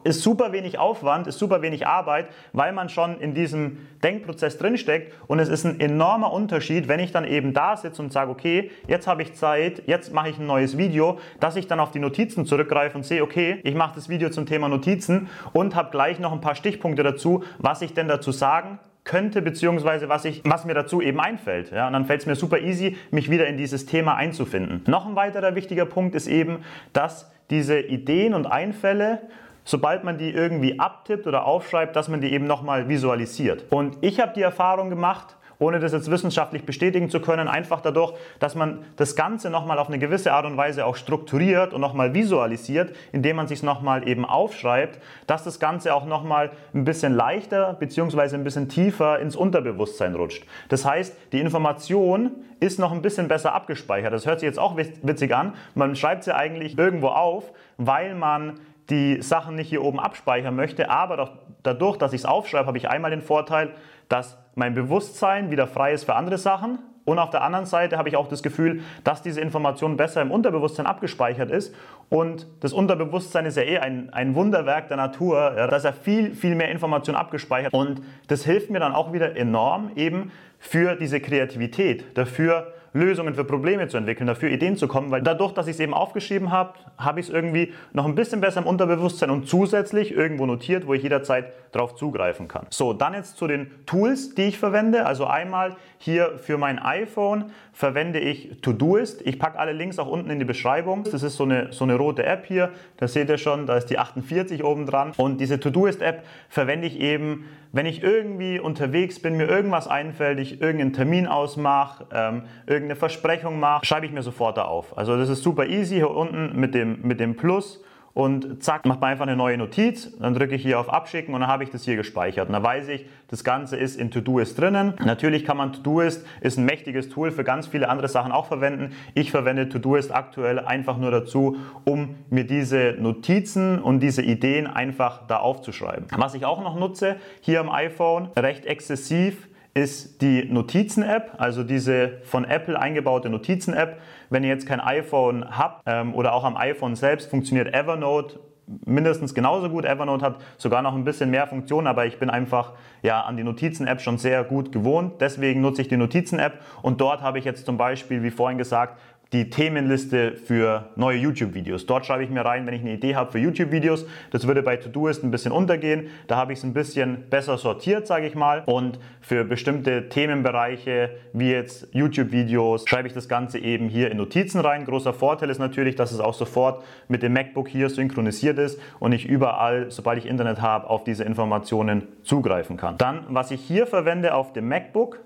ist 0.04 0.22
super 0.22 0.52
wenig 0.52 0.78
Aufwand, 0.78 1.26
ist 1.26 1.38
super 1.38 1.62
wenig 1.62 1.86
Arbeit, 1.86 2.28
weil 2.52 2.72
man 2.72 2.88
schon 2.88 3.20
in 3.20 3.34
diesem 3.34 3.78
Denkprozess 4.02 4.58
drinsteckt 4.58 5.12
und 5.26 5.38
es 5.38 5.48
ist 5.48 5.64
ein 5.64 5.81
enormer 5.81 6.32
Unterschied, 6.32 6.88
wenn 6.88 7.00
ich 7.00 7.12
dann 7.12 7.25
eben 7.25 7.52
da 7.52 7.76
sitze 7.76 8.02
und 8.02 8.12
sage, 8.12 8.31
okay, 8.31 8.70
jetzt 8.86 9.06
habe 9.06 9.22
ich 9.22 9.34
Zeit, 9.34 9.82
jetzt 9.86 10.12
mache 10.12 10.28
ich 10.28 10.38
ein 10.38 10.46
neues 10.46 10.78
Video, 10.78 11.19
dass 11.40 11.56
ich 11.56 11.66
dann 11.66 11.81
auf 11.81 11.90
die 11.90 11.98
Notizen 11.98 12.46
zurückgreife 12.46 12.96
und 12.96 13.04
sehe, 13.04 13.22
okay, 13.22 13.60
ich 13.64 13.75
mache 13.75 13.94
das 13.94 14.08
Video 14.08 14.31
zum 14.31 14.46
Thema 14.46 14.69
Notizen 14.69 15.28
und 15.52 15.75
habe 15.75 15.90
gleich 15.90 16.19
noch 16.19 16.32
ein 16.32 16.40
paar 16.40 16.54
Stichpunkte 16.54 17.02
dazu, 17.02 17.44
was 17.58 17.82
ich 17.82 17.94
denn 17.94 18.08
dazu 18.08 18.32
sagen 18.32 18.78
könnte, 19.04 19.42
beziehungsweise 19.42 20.08
was, 20.08 20.25
ich, 20.25 20.42
was 20.44 20.64
mir 20.64 20.75
dazu 20.75 21.00
eben 21.00 21.20
einfällt. 21.20 21.70
Ja, 21.70 21.86
und 21.86 21.92
dann 21.92 22.06
fällt 22.06 22.22
es 22.22 22.26
mir 22.26 22.36
super 22.36 22.58
easy, 22.58 22.96
mich 23.10 23.31
wieder 23.31 23.46
in 23.46 23.56
dieses 23.56 23.86
Thema 23.86 24.16
einzufinden. 24.16 24.82
Noch 24.86 25.06
ein 25.06 25.14
weiterer 25.14 25.54
wichtiger 25.54 25.84
Punkt 25.84 26.14
ist 26.14 26.26
eben, 26.26 26.64
dass 26.92 27.31
diese 27.50 27.78
Ideen 27.78 28.34
und 28.34 28.46
Einfälle 28.46 29.20
sobald 29.64 30.05
man 30.05 30.19
die 30.19 30.31
irgendwie 30.31 30.78
abtippt 30.78 31.26
oder 31.26 31.46
aufschreibt, 31.46 31.96
dass 31.96 32.08
man 32.08 32.20
die 32.20 32.32
eben 32.32 32.46
nochmal 32.46 32.88
visualisiert. 32.88 33.64
Und 33.70 33.96
ich 34.00 34.20
habe 34.20 34.32
die 34.34 34.43
Erfahrung 34.43 34.90
gemacht, 34.90 35.37
ohne 35.58 35.78
das 35.78 35.93
jetzt 35.93 36.11
wissenschaftlich 36.11 36.64
bestätigen 36.64 37.11
zu 37.11 37.20
können, 37.20 37.49
einfach 37.49 37.81
dadurch, 37.81 38.12
dass 38.38 38.55
man 38.55 38.84
das 38.96 39.16
Ganze 39.16 39.50
nochmal 39.50 39.78
auf 39.78 39.88
eine 39.88 39.99
gewisse 39.99 40.32
Art 40.32 40.46
und 40.46 40.56
Weise 40.56 40.84
auch 40.84 40.96
strukturiert 40.96 41.72
und 41.72 41.81
nochmal 41.81 42.12
visualisiert, 42.12 42.94
indem 43.12 43.37
man 43.37 43.46
sich 43.46 43.58
es 43.58 43.62
nochmal 43.62 44.06
eben 44.08 44.25
aufschreibt, 44.25 45.00
dass 45.26 45.44
das 45.44 45.61
Ganze 45.61 45.94
auch 45.94 46.06
nochmal 46.06 46.50
ein 46.75 46.84
bisschen 46.84 47.14
leichter 47.14 47.75
bzw. 47.75 48.34
ein 48.34 48.44
bisschen 48.44 48.69
tiefer 48.69 49.19
ins 49.20 49.37
Unterbewusstsein 49.37 50.14
rutscht. 50.14 50.44
Das 50.69 50.84
heißt, 50.84 51.17
die 51.32 51.40
Information 51.40 52.32
ist 52.60 52.78
noch 52.78 52.93
ein 52.93 53.02
bisschen 53.02 53.28
besser 53.28 53.55
abgespeichert. 53.55 54.12
Das 54.12 54.26
hört 54.26 54.40
sich 54.40 54.46
jetzt 54.46 54.58
auch 54.58 54.76
witzig 54.76 55.34
an. 55.34 55.55
Man 55.75 55.96
schreibt 55.96 56.25
sie 56.25 56.34
eigentlich 56.34 56.78
irgendwo 56.78 57.08
auf, 57.08 57.52
weil 57.76 58.14
man 58.14 58.58
die 58.90 59.22
Sachen 59.22 59.54
nicht 59.54 59.69
hier 59.69 59.82
oben 59.82 59.98
abspeichern 59.98 60.54
möchte, 60.54 60.90
aber 60.90 61.16
doch 61.16 61.32
dadurch, 61.62 61.96
dass 61.96 62.12
ich 62.12 62.22
es 62.22 62.26
aufschreibe, 62.26 62.66
habe 62.66 62.78
ich 62.78 62.88
einmal 62.88 63.10
den 63.10 63.22
Vorteil, 63.22 63.70
dass 64.08 64.38
mein 64.54 64.75
Bewusstsein 64.75 65.50
wieder 65.50 65.66
frei 65.66 65.92
ist 65.92 66.04
für 66.04 66.14
andere 66.14 66.38
Sachen 66.38 66.78
und 67.04 67.19
auf 67.19 67.31
der 67.31 67.42
anderen 67.42 67.66
Seite 67.66 67.98
habe 67.98 68.08
ich 68.08 68.16
auch 68.16 68.28
das 68.28 68.42
Gefühl, 68.42 68.81
dass 69.04 69.20
diese 69.22 69.40
Information 69.40 69.96
besser 69.96 70.22
im 70.22 70.31
Unterbewusstsein 70.31 70.86
abgespeichert 70.86 71.50
ist. 71.50 71.75
Und 72.08 72.46
das 72.60 72.72
Unterbewusstsein 72.72 73.44
ist 73.44 73.56
ja 73.56 73.62
eh 73.62 73.78
ein, 73.78 74.10
ein 74.12 74.34
Wunderwerk 74.34 74.88
der 74.88 74.96
Natur. 74.96 75.54
Ja, 75.56 75.66
da 75.66 75.76
ist 75.76 75.88
viel, 76.02 76.34
viel 76.34 76.54
mehr 76.54 76.70
Information 76.70 77.14
abgespeichert. 77.14 77.75
Und 77.75 78.02
das 78.28 78.44
hilft 78.44 78.70
mir 78.70 78.81
dann 78.81 78.94
auch 78.94 79.12
wieder 79.12 79.36
enorm 79.36 79.90
eben 79.96 80.32
für 80.58 80.96
diese 80.96 81.20
Kreativität, 81.20 82.16
dafür 82.16 82.72
Lösungen 82.94 83.35
für 83.35 83.44
Probleme 83.44 83.88
zu 83.88 83.96
entwickeln, 83.96 84.29
dafür 84.29 84.50
Ideen 84.50 84.76
zu 84.76 84.88
kommen, 84.88 85.11
weil 85.11 85.20
dadurch, 85.20 85.52
dass 85.52 85.67
ich 85.67 85.75
es 85.75 85.81
eben 85.81 85.93
aufgeschrieben 85.93 86.52
habe, 86.52 86.75
habe 86.96 87.20
ich 87.20 87.26
es 87.26 87.32
irgendwie 87.32 87.73
noch 87.93 88.06
ein 88.06 88.14
bisschen 88.14 88.41
besser 88.41 88.61
im 88.61 88.67
Unterbewusstsein 88.67 89.31
und 89.31 89.49
zusätzlich 89.49 90.12
irgendwo 90.12 90.46
notiert, 90.46 90.87
wo 90.87 90.94
ich 90.94 91.02
jederzeit 91.02 91.52
darauf 91.73 91.96
zugreifen 91.96 92.46
kann. 92.46 92.67
So, 92.70 92.93
dann 92.93 93.14
jetzt 93.14 93.37
zu 93.37 93.49
den 93.49 93.70
Tools, 93.85 94.35
die 94.37 94.43
ich 94.43 94.58
verwende. 94.58 95.06
Also 95.06 95.26
einmal 95.26 95.76
hier 95.99 96.38
für 96.38 96.56
mein 96.56 96.79
iPhone 96.79 97.50
verwende 97.73 98.20
ich 98.20 98.61
Todoist. 98.62 99.23
Ich 99.26 99.41
packe 99.41 99.58
alle 99.58 99.73
Links 99.73 99.99
auch 99.99 100.06
unten 100.06 100.31
in 100.31 100.38
die 100.38 100.44
Beschreibung. 100.44 101.02
Das 101.02 101.25
ist 101.25 101.37
so 101.37 101.43
eine, 101.44 101.73
so 101.73 101.82
eine 101.82 101.96
rote 101.96 102.25
App 102.25 102.46
hier. 102.46 102.70
Da 102.99 103.08
seht 103.08 103.29
ihr 103.29 103.38
schon, 103.38 103.67
da 103.67 103.76
ist 103.76 103.87
die 103.87 103.99
48 103.99 104.62
oben 104.62 104.87
dran. 104.87 105.12
Und 105.17 105.41
diese 105.41 105.58
Todoist-App 105.58 106.23
verwende 106.49 106.87
ich 106.87 107.00
eben, 107.00 107.46
wenn 107.73 107.87
ich 107.87 108.05
irgendwie 108.05 108.61
unterwegs 108.61 109.20
bin, 109.20 109.37
mir 109.37 109.49
irgendwas 109.49 109.88
einfällt, 109.88 110.38
ich 110.38 110.61
irgendeinen 110.61 110.93
Termin 110.93 111.26
ausmache, 111.26 112.06
ähm, 112.12 112.43
irgendeine 112.84 112.98
Versprechung 112.98 113.58
mache, 113.58 113.84
schreibe 113.86 114.06
ich 114.06 114.12
mir 114.12 114.22
sofort 114.22 114.58
da 114.58 114.64
auf. 114.64 114.96
Also 114.96 115.16
das 115.16 115.28
ist 115.28 115.42
super 115.42 115.66
easy 115.66 115.96
hier 115.96 116.10
unten 116.10 116.58
mit 116.58 116.75
dem, 116.75 117.00
mit 117.02 117.19
dem 117.19 117.36
Plus 117.36 117.82
und 118.12 118.62
zack, 118.62 118.84
macht 118.84 119.00
man 119.00 119.10
einfach 119.10 119.26
eine 119.26 119.34
neue 119.34 119.58
Notiz, 119.58 120.16
dann 120.19 120.34
drücke 120.34 120.54
ich 120.54 120.62
hier 120.62 120.78
auf 120.78 120.88
Abschicken 120.88 121.34
und 121.34 121.40
dann 121.40 121.50
habe 121.50 121.64
ich 121.64 121.70
das 121.70 121.84
hier 121.84 121.96
gespeichert. 121.96 122.46
Und 122.46 122.52
dann 122.52 122.62
weiß 122.62 122.88
ich, 122.88 123.06
das 123.26 123.42
Ganze 123.42 123.76
ist 123.76 123.98
in 123.98 124.12
Todoist 124.12 124.56
drinnen. 124.60 124.94
Natürlich 125.04 125.44
kann 125.44 125.56
man 125.56 125.72
Todoist, 125.72 126.25
ist 126.40 126.56
ein 126.56 126.64
mächtiges 126.64 127.08
Tool 127.08 127.32
für 127.32 127.42
ganz 127.42 127.66
viele 127.66 127.88
andere 127.88 128.06
Sachen 128.06 128.31
auch 128.31 128.46
verwenden. 128.46 128.92
Ich 129.14 129.32
verwende 129.32 129.69
Todoist 129.69 130.14
aktuell 130.14 130.60
einfach 130.60 130.96
nur 130.96 131.10
dazu, 131.10 131.56
um 131.84 132.14
mir 132.31 132.44
diese 132.44 132.94
Notizen 133.00 133.81
und 133.81 133.98
diese 133.98 134.22
Ideen 134.22 134.69
einfach 134.69 135.26
da 135.26 135.38
aufzuschreiben. 135.38 136.06
Was 136.16 136.34
ich 136.34 136.44
auch 136.44 136.62
noch 136.62 136.78
nutze 136.78 137.16
hier 137.40 137.60
am 137.60 137.69
iPhone, 137.69 138.28
recht 138.36 138.64
exzessiv, 138.64 139.48
ist 139.74 140.22
die 140.22 140.44
Notizen-App, 140.44 141.32
also 141.38 141.64
diese 141.64 142.20
von 142.22 142.44
Apple 142.44 142.78
eingebaute 142.78 143.28
Notizen-App. 143.28 144.00
Wenn 144.30 144.44
ihr 144.44 144.50
jetzt 144.50 144.66
kein 144.66 144.80
iPhone 144.80 145.58
habt 145.58 145.82
ähm, 145.86 146.14
oder 146.14 146.32
auch 146.32 146.44
am 146.44 146.56
iPhone 146.56 146.94
selbst, 146.94 147.28
funktioniert 147.28 147.74
Evernote 147.74 148.38
mindestens 148.86 149.34
genauso 149.34 149.68
gut. 149.68 149.84
Evernote 149.84 150.24
hat 150.24 150.36
sogar 150.56 150.82
noch 150.82 150.94
ein 150.94 151.04
bisschen 151.04 151.30
mehr 151.30 151.46
Funktionen, 151.46 151.86
aber 151.86 152.06
ich 152.06 152.18
bin 152.18 152.30
einfach 152.30 152.72
ja, 153.02 153.20
an 153.22 153.36
die 153.36 153.44
Notizen-App 153.44 154.00
schon 154.00 154.18
sehr 154.18 154.44
gut 154.44 154.72
gewohnt. 154.72 155.20
Deswegen 155.20 155.60
nutze 155.60 155.82
ich 155.82 155.88
die 155.88 155.96
Notizen-App 155.96 156.60
und 156.82 157.00
dort 157.00 157.20
habe 157.20 157.38
ich 157.38 157.44
jetzt 157.44 157.66
zum 157.66 157.76
Beispiel, 157.76 158.22
wie 158.22 158.30
vorhin 158.30 158.58
gesagt, 158.58 158.98
die 159.32 159.50
Themenliste 159.50 160.36
für 160.36 160.90
neue 160.96 161.19
YouTube-Videos. 161.19 161.86
Dort 161.86 162.06
schreibe 162.06 162.22
ich 162.22 162.31
mir 162.31 162.44
rein, 162.44 162.66
wenn 162.66 162.74
ich 162.74 162.82
eine 162.82 162.93
Idee 162.93 163.16
habe 163.16 163.32
für 163.32 163.38
YouTube-Videos. 163.38 164.06
Das 164.31 164.46
würde 164.46 164.62
bei 164.62 164.76
Todoist 164.76 165.24
ein 165.24 165.31
bisschen 165.31 165.52
untergehen. 165.52 166.08
Da 166.28 166.36
habe 166.36 166.52
ich 166.52 166.58
es 166.60 166.64
ein 166.64 166.72
bisschen 166.72 167.24
besser 167.31 167.58
sortiert, 167.58 168.06
sage 168.06 168.26
ich 168.26 168.34
mal. 168.34 168.62
Und 168.66 168.98
für 169.20 169.44
bestimmte 169.44 170.08
Themenbereiche 170.08 171.10
wie 171.32 171.50
jetzt 171.50 171.88
YouTube-Videos 171.93 172.84
schreibe 172.86 173.08
ich 173.08 173.14
das 173.14 173.28
Ganze 173.28 173.58
eben 173.58 173.88
hier 173.88 174.10
in 174.10 174.19
Notizen 174.19 174.60
rein. 174.60 174.84
Großer 174.84 175.12
Vorteil 175.12 175.50
ist 175.50 175.58
natürlich, 175.58 175.96
dass 175.96 176.12
es 176.12 176.20
auch 176.20 176.34
sofort 176.34 176.84
mit 177.08 177.22
dem 177.22 177.32
MacBook 177.32 177.69
hier 177.69 177.90
synchronisiert 177.90 178.58
ist 178.58 178.81
und 179.00 179.12
ich 179.12 179.26
überall, 179.26 179.90
sobald 179.90 180.19
ich 180.19 180.26
Internet 180.26 180.60
habe, 180.60 180.88
auf 180.88 181.02
diese 181.02 181.24
Informationen 181.24 182.08
zugreifen 182.22 182.76
kann. 182.76 182.98
Dann, 182.98 183.24
was 183.28 183.50
ich 183.50 183.60
hier 183.60 183.86
verwende 183.86 184.34
auf 184.34 184.52
dem 184.52 184.69
MacBook, 184.69 185.20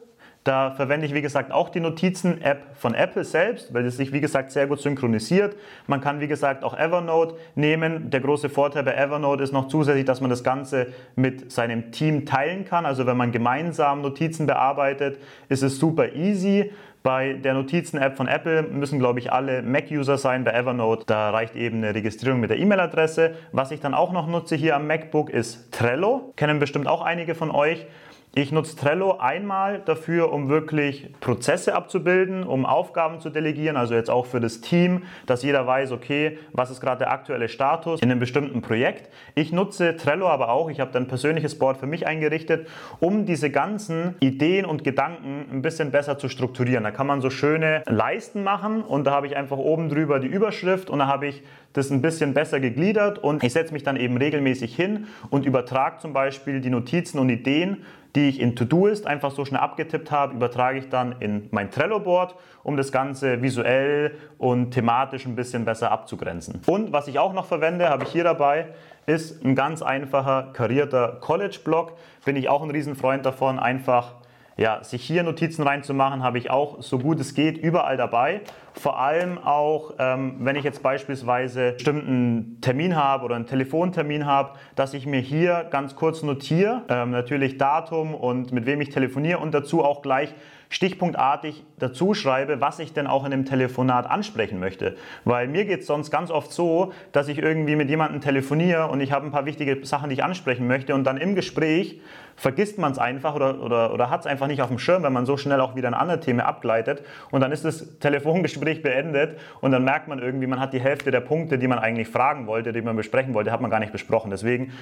da 0.45 0.71
verwende 0.71 1.07
ich, 1.07 1.15
wie 1.15 1.21
gesagt, 1.21 1.53
auch 1.53 1.69
die 1.69 1.81
Notizen-App 1.81 2.75
von 2.75 2.95
Apple 2.95 3.25
selbst, 3.25 3.75
weil 3.75 3.85
es 3.85 3.97
sich, 3.97 4.13
wie 4.13 4.21
gesagt, 4.21 4.51
sehr 4.51 4.67
gut 4.67 4.81
synchronisiert. 4.81 5.57
Man 5.87 6.01
kann, 6.01 6.21
wie 6.21 6.29
gesagt, 6.29 6.65
auch 6.65 6.79
Evernote 6.79 7.35
nehmen. 7.55 8.11
Der 8.11 8.21
große 8.21 8.49
Vorteil 8.49 8.83
bei 8.83 8.95
Evernote 8.95 9.43
ist 9.43 9.53
noch 9.53 9.69
zusätzlich, 9.69 10.07
dass 10.07 10.21
man 10.21 10.31
das 10.31 10.43
Ganze 10.43 10.87
mit 11.17 11.53
seinem 11.53 11.93
Team 11.93 12.25
teilen 12.25 12.65
kann. 12.65 12.87
Also 12.87 13.05
wenn 13.07 13.17
man 13.17 13.31
gemeinsam 13.31 14.01
Notizen 14.01 14.47
bearbeitet, 14.47 15.19
ist 15.49 15.63
es 15.63 15.79
super 15.79 16.15
easy. 16.15 16.73
Bei 17.03 17.35
der 17.35 17.55
Notizen-App 17.55 18.17
von 18.17 18.27
Apple 18.27 18.63
müssen, 18.63 18.99
glaube 18.99 19.19
ich, 19.19 19.33
alle 19.33 19.63
Mac-User 19.63 20.19
sein. 20.19 20.45
Bei 20.45 20.53
Evernote, 20.53 21.05
da 21.07 21.31
reicht 21.31 21.57
eben 21.57 21.79
eine 21.79 21.95
Registrierung 21.95 22.41
mit 22.41 22.51
der 22.51 22.59
E-Mail-Adresse. 22.59 23.35
Was 23.53 23.71
ich 23.71 23.81
dann 23.81 23.95
auch 23.95 24.13
noch 24.13 24.27
nutze 24.27 24.57
hier 24.57 24.77
am 24.77 24.87
MacBook 24.87 25.31
ist 25.31 25.71
Trello. 25.73 26.33
Kennen 26.37 26.59
bestimmt 26.59 26.87
auch 26.87 27.03
einige 27.03 27.35
von 27.35 27.51
euch. 27.51 27.87
Ich 28.35 28.53
nutze 28.53 28.77
Trello 28.77 29.19
einmal 29.19 29.81
dafür, 29.81 30.33
um 30.33 30.49
wirklich 30.49 31.11
Prozesse 31.19 31.75
abzubilden, 31.75 32.45
um 32.45 32.67
Aufgaben 32.67 33.21
zu 33.21 33.31
delegieren, 33.31 33.77
also 33.77 33.95
jetzt 33.95 34.11
auch 34.11 34.27
für 34.27 34.39
das 34.39 34.61
Team, 34.61 35.05
dass 35.27 35.43
jeder 35.43 35.67
weiß, 35.67 35.93
okay, 35.93 36.39
was 36.53 36.71
ist 36.71 36.81
gerade 36.81 36.99
der 36.99 37.11
aktuelle 37.11 37.49
Status 37.49 38.01
in 38.01 38.11
einem 38.11 38.21
bestimmten 38.21 38.61
Projekt. 38.61 39.11
Ich 39.35 39.51
nutze 39.51 39.97
Trello 39.97 40.29
aber 40.29 40.51
auch, 40.51 40.71
ich 40.71 40.79
habe 40.79 40.93
dann 40.93 41.05
ein 41.05 41.09
persönliches 41.09 41.59
Board 41.59 41.79
für 41.79 41.87
mich 41.87 42.07
eingerichtet, 42.07 42.69
um 43.01 43.25
diese 43.25 43.51
ganzen 43.51 44.15
Ideen 44.21 44.67
und 44.67 44.85
Gedanken 44.85 45.47
ein 45.51 45.63
bisschen 45.63 45.91
besser 45.91 46.19
zu 46.19 46.29
strukturieren. 46.29 46.85
Da 46.85 46.91
kann 46.91 47.07
man 47.07 47.21
so 47.21 47.31
schöne 47.31 47.83
Leisten 47.87 48.45
machen 48.45 48.83
und 48.83 49.05
da 49.05 49.13
habe 49.13 49.27
ich 49.27 49.37
einfach 49.37 49.57
oben 49.59 49.89
drüber 49.89 50.21
die 50.21 50.29
Überschrift 50.29 50.91
und 50.91 50.99
da 50.99 51.07
habe 51.07 51.27
ich 51.27 51.43
das 51.73 51.91
ein 51.91 52.03
bisschen 52.03 52.35
besser 52.35 52.61
gegliedert 52.61 53.19
und 53.19 53.45
ich 53.45 53.53
setze 53.53 53.73
mich 53.73 53.83
dann 53.83 53.97
eben 53.97 54.17
regelmäßig 54.17 54.75
hin 54.75 55.07
und 55.31 55.45
übertrage 55.45 55.99
zum 55.99 56.13
Beispiel 56.13 56.61
die 56.61 56.71
Notizen 56.71 57.19
und 57.19 57.29
Ideen 57.29 57.85
die 58.15 58.29
ich 58.29 58.41
in 58.41 58.57
Todoist 58.57 59.07
einfach 59.07 59.31
so 59.31 59.45
schnell 59.45 59.61
abgetippt 59.61 60.11
habe, 60.11 60.35
übertrage 60.35 60.79
ich 60.79 60.89
dann 60.89 61.17
in 61.21 61.49
mein 61.51 61.71
Trello-Board, 61.71 62.35
um 62.63 62.77
das 62.77 62.91
Ganze 62.91 63.43
visuell 63.43 64.17
und 64.39 64.73
thematisch 64.73 65.27
ein 65.27 65.37
bisschen 65.37 65.65
besser 65.65 65.91
abzugrenzen. 65.91 66.61
Und 66.67 66.93
was 66.93 67.09
ich 67.09 67.19
auch 67.19 67.33
noch 67.33 67.47
verwende, 67.47 67.89
habe 67.89 68.05
ich 68.05 68.11
hier 68.11 68.25
dabei, 68.25 68.69
ist 69.07 69.45
ein 69.45 69.55
ganz 69.55 69.83
einfacher 69.83 70.51
karierter 70.53 71.19
College-Block. 71.21 71.97
Bin 72.25 72.37
ich 72.37 72.49
auch 72.49 72.63
ein 72.63 72.71
Riesenfreund 72.71 73.25
davon, 73.25 73.59
einfach 73.59 74.15
ja, 74.59 74.83
sich 74.83 75.05
hier 75.05 75.23
Notizen 75.23 75.63
reinzumachen, 75.63 76.25
habe 76.25 76.37
ich 76.37 76.51
auch 76.51 76.83
so 76.83 76.99
gut 76.99 77.21
es 77.21 77.35
geht 77.35 77.57
überall 77.57 77.97
dabei. 77.97 78.41
Vor 78.75 78.99
allem 78.99 79.39
auch, 79.39 79.95
ähm, 79.99 80.37
wenn 80.41 80.57
ich 80.57 80.65
jetzt 80.65 80.83
beispielsweise 80.83 81.61
einen 81.61 81.75
bestimmten 81.75 82.59
Termin 82.61 82.97
habe 82.97 83.25
oder 83.25 83.37
einen 83.37 83.47
Telefontermin 83.47 84.27
habe, 84.27 84.59
dass 84.75 84.95
ich 84.95 85.07
mir 85.07 85.21
hier 85.21 85.67
ganz 85.71 85.95
kurz 85.95 86.25
notiere, 86.25 86.83
ähm, 86.89 87.13
natürlich 87.13 87.57
Datum 87.57 88.15
und 88.15 88.53
mit 88.53 88.67
wem 88.67 88.81
ich 88.81 88.91
telefoniere 88.91 89.39
und 89.39 89.55
dazu 89.55 89.85
auch 89.85 90.03
gleich 90.03 90.35
stichpunktartig 90.69 91.65
dazu 91.79 92.15
schreibe, 92.15 92.61
was 92.61 92.79
ich 92.79 92.93
denn 92.93 93.07
auch 93.07 93.25
in 93.25 93.31
dem 93.31 93.45
Telefonat 93.45 94.09
ansprechen 94.09 94.61
möchte. 94.61 94.97
Weil 95.25 95.49
mir 95.49 95.65
geht 95.65 95.81
es 95.81 95.87
sonst 95.87 96.11
ganz 96.11 96.31
oft 96.31 96.53
so, 96.53 96.93
dass 97.13 97.29
ich 97.29 97.39
irgendwie 97.39 97.77
mit 97.77 97.89
jemandem 97.89 98.21
telefoniere 98.21 98.89
und 98.89 99.01
ich 99.01 99.13
habe 99.13 99.27
ein 99.27 99.33
paar 99.33 99.47
wichtige 99.47 99.85
Sachen, 99.85 100.11
die 100.11 100.15
ich 100.15 100.25
ansprechen 100.25 100.67
möchte 100.67 100.95
und 100.95 101.05
dann 101.05 101.17
im 101.17 101.35
Gespräch 101.35 102.01
vergisst 102.39 102.79
man 102.79 102.93
es 102.93 102.99
einfach 102.99 103.35
oder, 103.35 103.61
oder, 103.61 103.93
oder 103.93 104.11
hat 104.11 104.21
es 104.21 104.27
einfach 104.27 104.47
nicht 104.47 104.63
auf 104.63 104.69
dem 104.69 104.79
Schirm, 104.79 105.03
wenn 105.03 105.13
man 105.13 105.27
so 105.27 105.37
schnell 105.37 105.61
auch 105.61 105.75
wieder 105.75 105.89
in 105.89 105.95
andere 105.95 106.21
Themen 106.21 106.41
abgleitet 106.41 107.03
und 107.31 107.41
dann 107.41 107.51
ist 107.51 107.65
das 107.65 107.99
Telefongespräch 107.99 108.83
beendet 108.83 109.39
und 109.61 109.73
dann 109.73 109.85
merkt 109.85 110.07
man 110.07 110.21
irgendwie, 110.21 110.47
man 110.47 110.61
hat 110.61 110.73
die 110.73 110.81
Hälfte 110.81 111.11
der 111.11 111.21
Punkte, 111.21 111.59
die 111.59 111.67
man 111.67 111.81
eigentlich 111.81 112.09
fragen 112.09 112.47
wollte, 112.47 112.73
die 112.73 112.81
man 112.81 112.97
besprechen 112.97 113.35
wollte, 113.35 113.51
hat 113.51 113.61
man 113.61 113.71
gar 113.71 113.81
nicht 113.81 113.93
besprochen. 113.93 114.31
Deswegen 114.31 114.73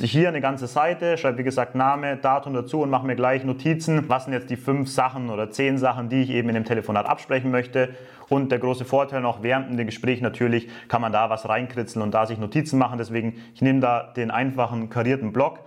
hier 0.00 0.28
eine 0.28 0.42
ganze 0.42 0.66
Seite, 0.66 1.16
schreibe 1.16 1.38
wie 1.38 1.44
gesagt 1.44 1.74
Name, 1.74 2.18
Datum 2.18 2.52
dazu 2.52 2.82
und 2.82 2.90
mache 2.90 3.06
mir 3.06 3.16
gleich 3.16 3.44
Notizen, 3.44 4.08
was 4.08 4.24
sind 4.24 4.34
jetzt 4.34 4.50
die 4.50 4.56
fünf 4.56 4.90
Sachen 4.90 5.30
oder 5.36 5.50
zehn 5.50 5.78
Sachen, 5.78 6.08
die 6.08 6.22
ich 6.22 6.30
eben 6.30 6.48
in 6.48 6.54
dem 6.54 6.64
Telefonat 6.64 7.06
absprechen 7.06 7.50
möchte. 7.50 7.90
Und 8.28 8.50
der 8.50 8.58
große 8.58 8.84
Vorteil 8.84 9.20
noch, 9.20 9.42
während 9.42 9.78
dem 9.78 9.86
Gespräch 9.86 10.20
natürlich 10.20 10.68
kann 10.88 11.00
man 11.00 11.12
da 11.12 11.30
was 11.30 11.48
reinkritzeln 11.48 12.02
und 12.02 12.12
da 12.12 12.26
sich 12.26 12.38
Notizen 12.38 12.78
machen. 12.78 12.98
Deswegen, 12.98 13.34
ich 13.54 13.62
nehme 13.62 13.80
da 13.80 14.12
den 14.16 14.30
einfachen 14.30 14.88
karierten 14.90 15.32
Block 15.32 15.60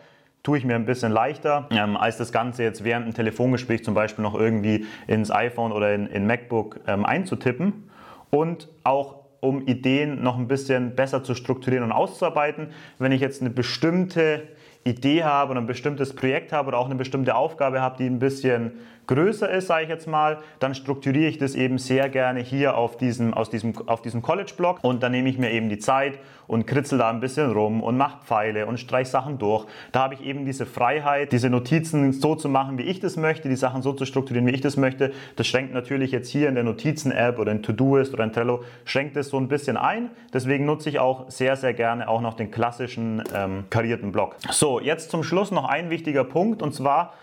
tue 0.44 0.58
ich 0.58 0.66
mir 0.66 0.76
ein 0.76 0.86
bisschen 0.86 1.12
leichter, 1.12 1.68
ähm, 1.72 1.98
als 1.98 2.18
das 2.18 2.32
Ganze 2.32 2.64
jetzt 2.64 2.84
während 2.84 3.06
einem 3.06 3.14
Telefongespräch 3.14 3.84
zum 3.84 3.94
Beispiel 3.94 4.24
noch 4.24 4.36
irgendwie 4.36 4.86
ins 5.08 5.32
iPhone 5.32 5.72
oder 5.72 5.94
in, 5.94 6.08
in 6.08 6.26
MacBook 6.26 6.80
ähm, 6.88 7.06
einzutippen. 7.06 7.90
Und 8.30 8.70
auch 8.84 9.16
um 9.42 9.66
Ideen 9.68 10.22
noch 10.22 10.38
ein 10.38 10.48
bisschen 10.48 10.96
besser 10.96 11.24
zu 11.24 11.34
strukturieren 11.34 11.84
und 11.84 11.92
auszuarbeiten, 11.92 12.68
wenn 13.00 13.12
ich 13.12 13.22
jetzt 13.22 13.42
eine 13.42 13.50
bestimmte 13.50 14.44
Idee 14.84 15.24
habe 15.24 15.52
oder 15.52 15.62
ein 15.62 15.68
bestimmtes 15.68 16.16
Projekt 16.16 16.52
habe 16.52 16.70
oder 16.70 16.78
auch 16.78 16.86
eine 16.86 16.96
bestimmte 16.96 17.36
Aufgabe 17.36 17.82
habe, 17.82 17.98
die 17.98 18.06
ein 18.06 18.20
bisschen 18.20 18.72
größer 19.10 19.50
ist, 19.50 19.68
sage 19.68 19.84
ich 19.84 19.90
jetzt 19.90 20.08
mal, 20.08 20.38
dann 20.60 20.76
strukturiere 20.76 21.30
ich 21.30 21.40
das 21.40 21.56
eben 21.56 21.80
sehr 21.80 22.10
gerne 22.10 22.42
hier 22.42 22.78
auf 22.78 22.96
diesem, 22.96 23.34
aus 23.34 23.50
diesem, 23.50 23.76
auf 23.88 24.04
diesem 24.04 24.22
College-Block 24.22 24.84
und 24.84 25.02
dann 25.02 25.12
nehme 25.12 25.30
ich 25.30 25.40
mir 25.40 25.52
eben 25.52 25.68
die 25.68 25.80
Zeit 25.80 26.20
und 26.46 26.68
kritzel 26.68 27.00
da 27.00 27.10
ein 27.10 27.20
bisschen 27.20 27.52
rum 27.52 27.82
und 27.82 27.98
mache 27.98 28.24
Pfeile 28.24 28.68
und 28.68 28.80
streich 28.80 29.08
Sachen 29.08 29.40
durch. 29.40 29.66
Da 29.92 30.02
habe 30.02 30.14
ich 30.14 30.24
eben 30.24 30.46
diese 30.46 30.68
Freiheit, 30.68 31.32
diese 31.32 31.50
Notizen 31.50 32.14
so 32.14 32.36
zu 32.36 32.50
machen, 32.50 32.78
wie 32.78 32.84
ich 32.84 33.00
das 33.00 33.18
möchte, 33.18 33.50
die 33.50 33.56
Sachen 33.56 33.82
so 33.82 33.94
zu 33.94 34.06
strukturieren, 34.06 34.46
wie 34.46 34.52
ich 34.52 34.62
das 34.62 34.78
möchte. 34.78 35.12
Das 35.36 35.48
schränkt 35.48 35.74
natürlich 35.74 36.12
jetzt 36.12 36.30
hier 36.30 36.48
in 36.48 36.54
der 36.54 36.64
Notizen-App 36.64 37.40
oder 37.40 37.52
in 37.52 37.64
Todoist 37.64 38.14
oder 38.14 38.24
in 38.24 38.32
Trello, 38.32 38.64
schränkt 38.86 39.18
es 39.18 39.30
so 39.30 39.38
ein 39.38 39.48
bisschen 39.48 39.76
ein. 39.76 40.12
Deswegen 40.34 40.66
nutze 40.66 40.88
ich 40.90 41.00
auch 41.00 41.32
sehr, 41.32 41.56
sehr 41.56 41.74
gerne 41.74 42.08
auch 42.08 42.22
noch 42.22 42.36
den 42.36 42.52
klassischen 42.52 43.24
ähm, 43.34 43.66
karierten 43.72 44.12
Block. 44.12 44.36
So, 44.52 44.80
jetzt 44.80 45.10
zum 45.10 45.24
Schluss 45.24 45.50
noch 45.50 45.68
ein 45.68 45.90
wichtiger 45.90 46.24
Punkt 46.24 46.62
und 46.62 46.76
zwar, 46.76 47.14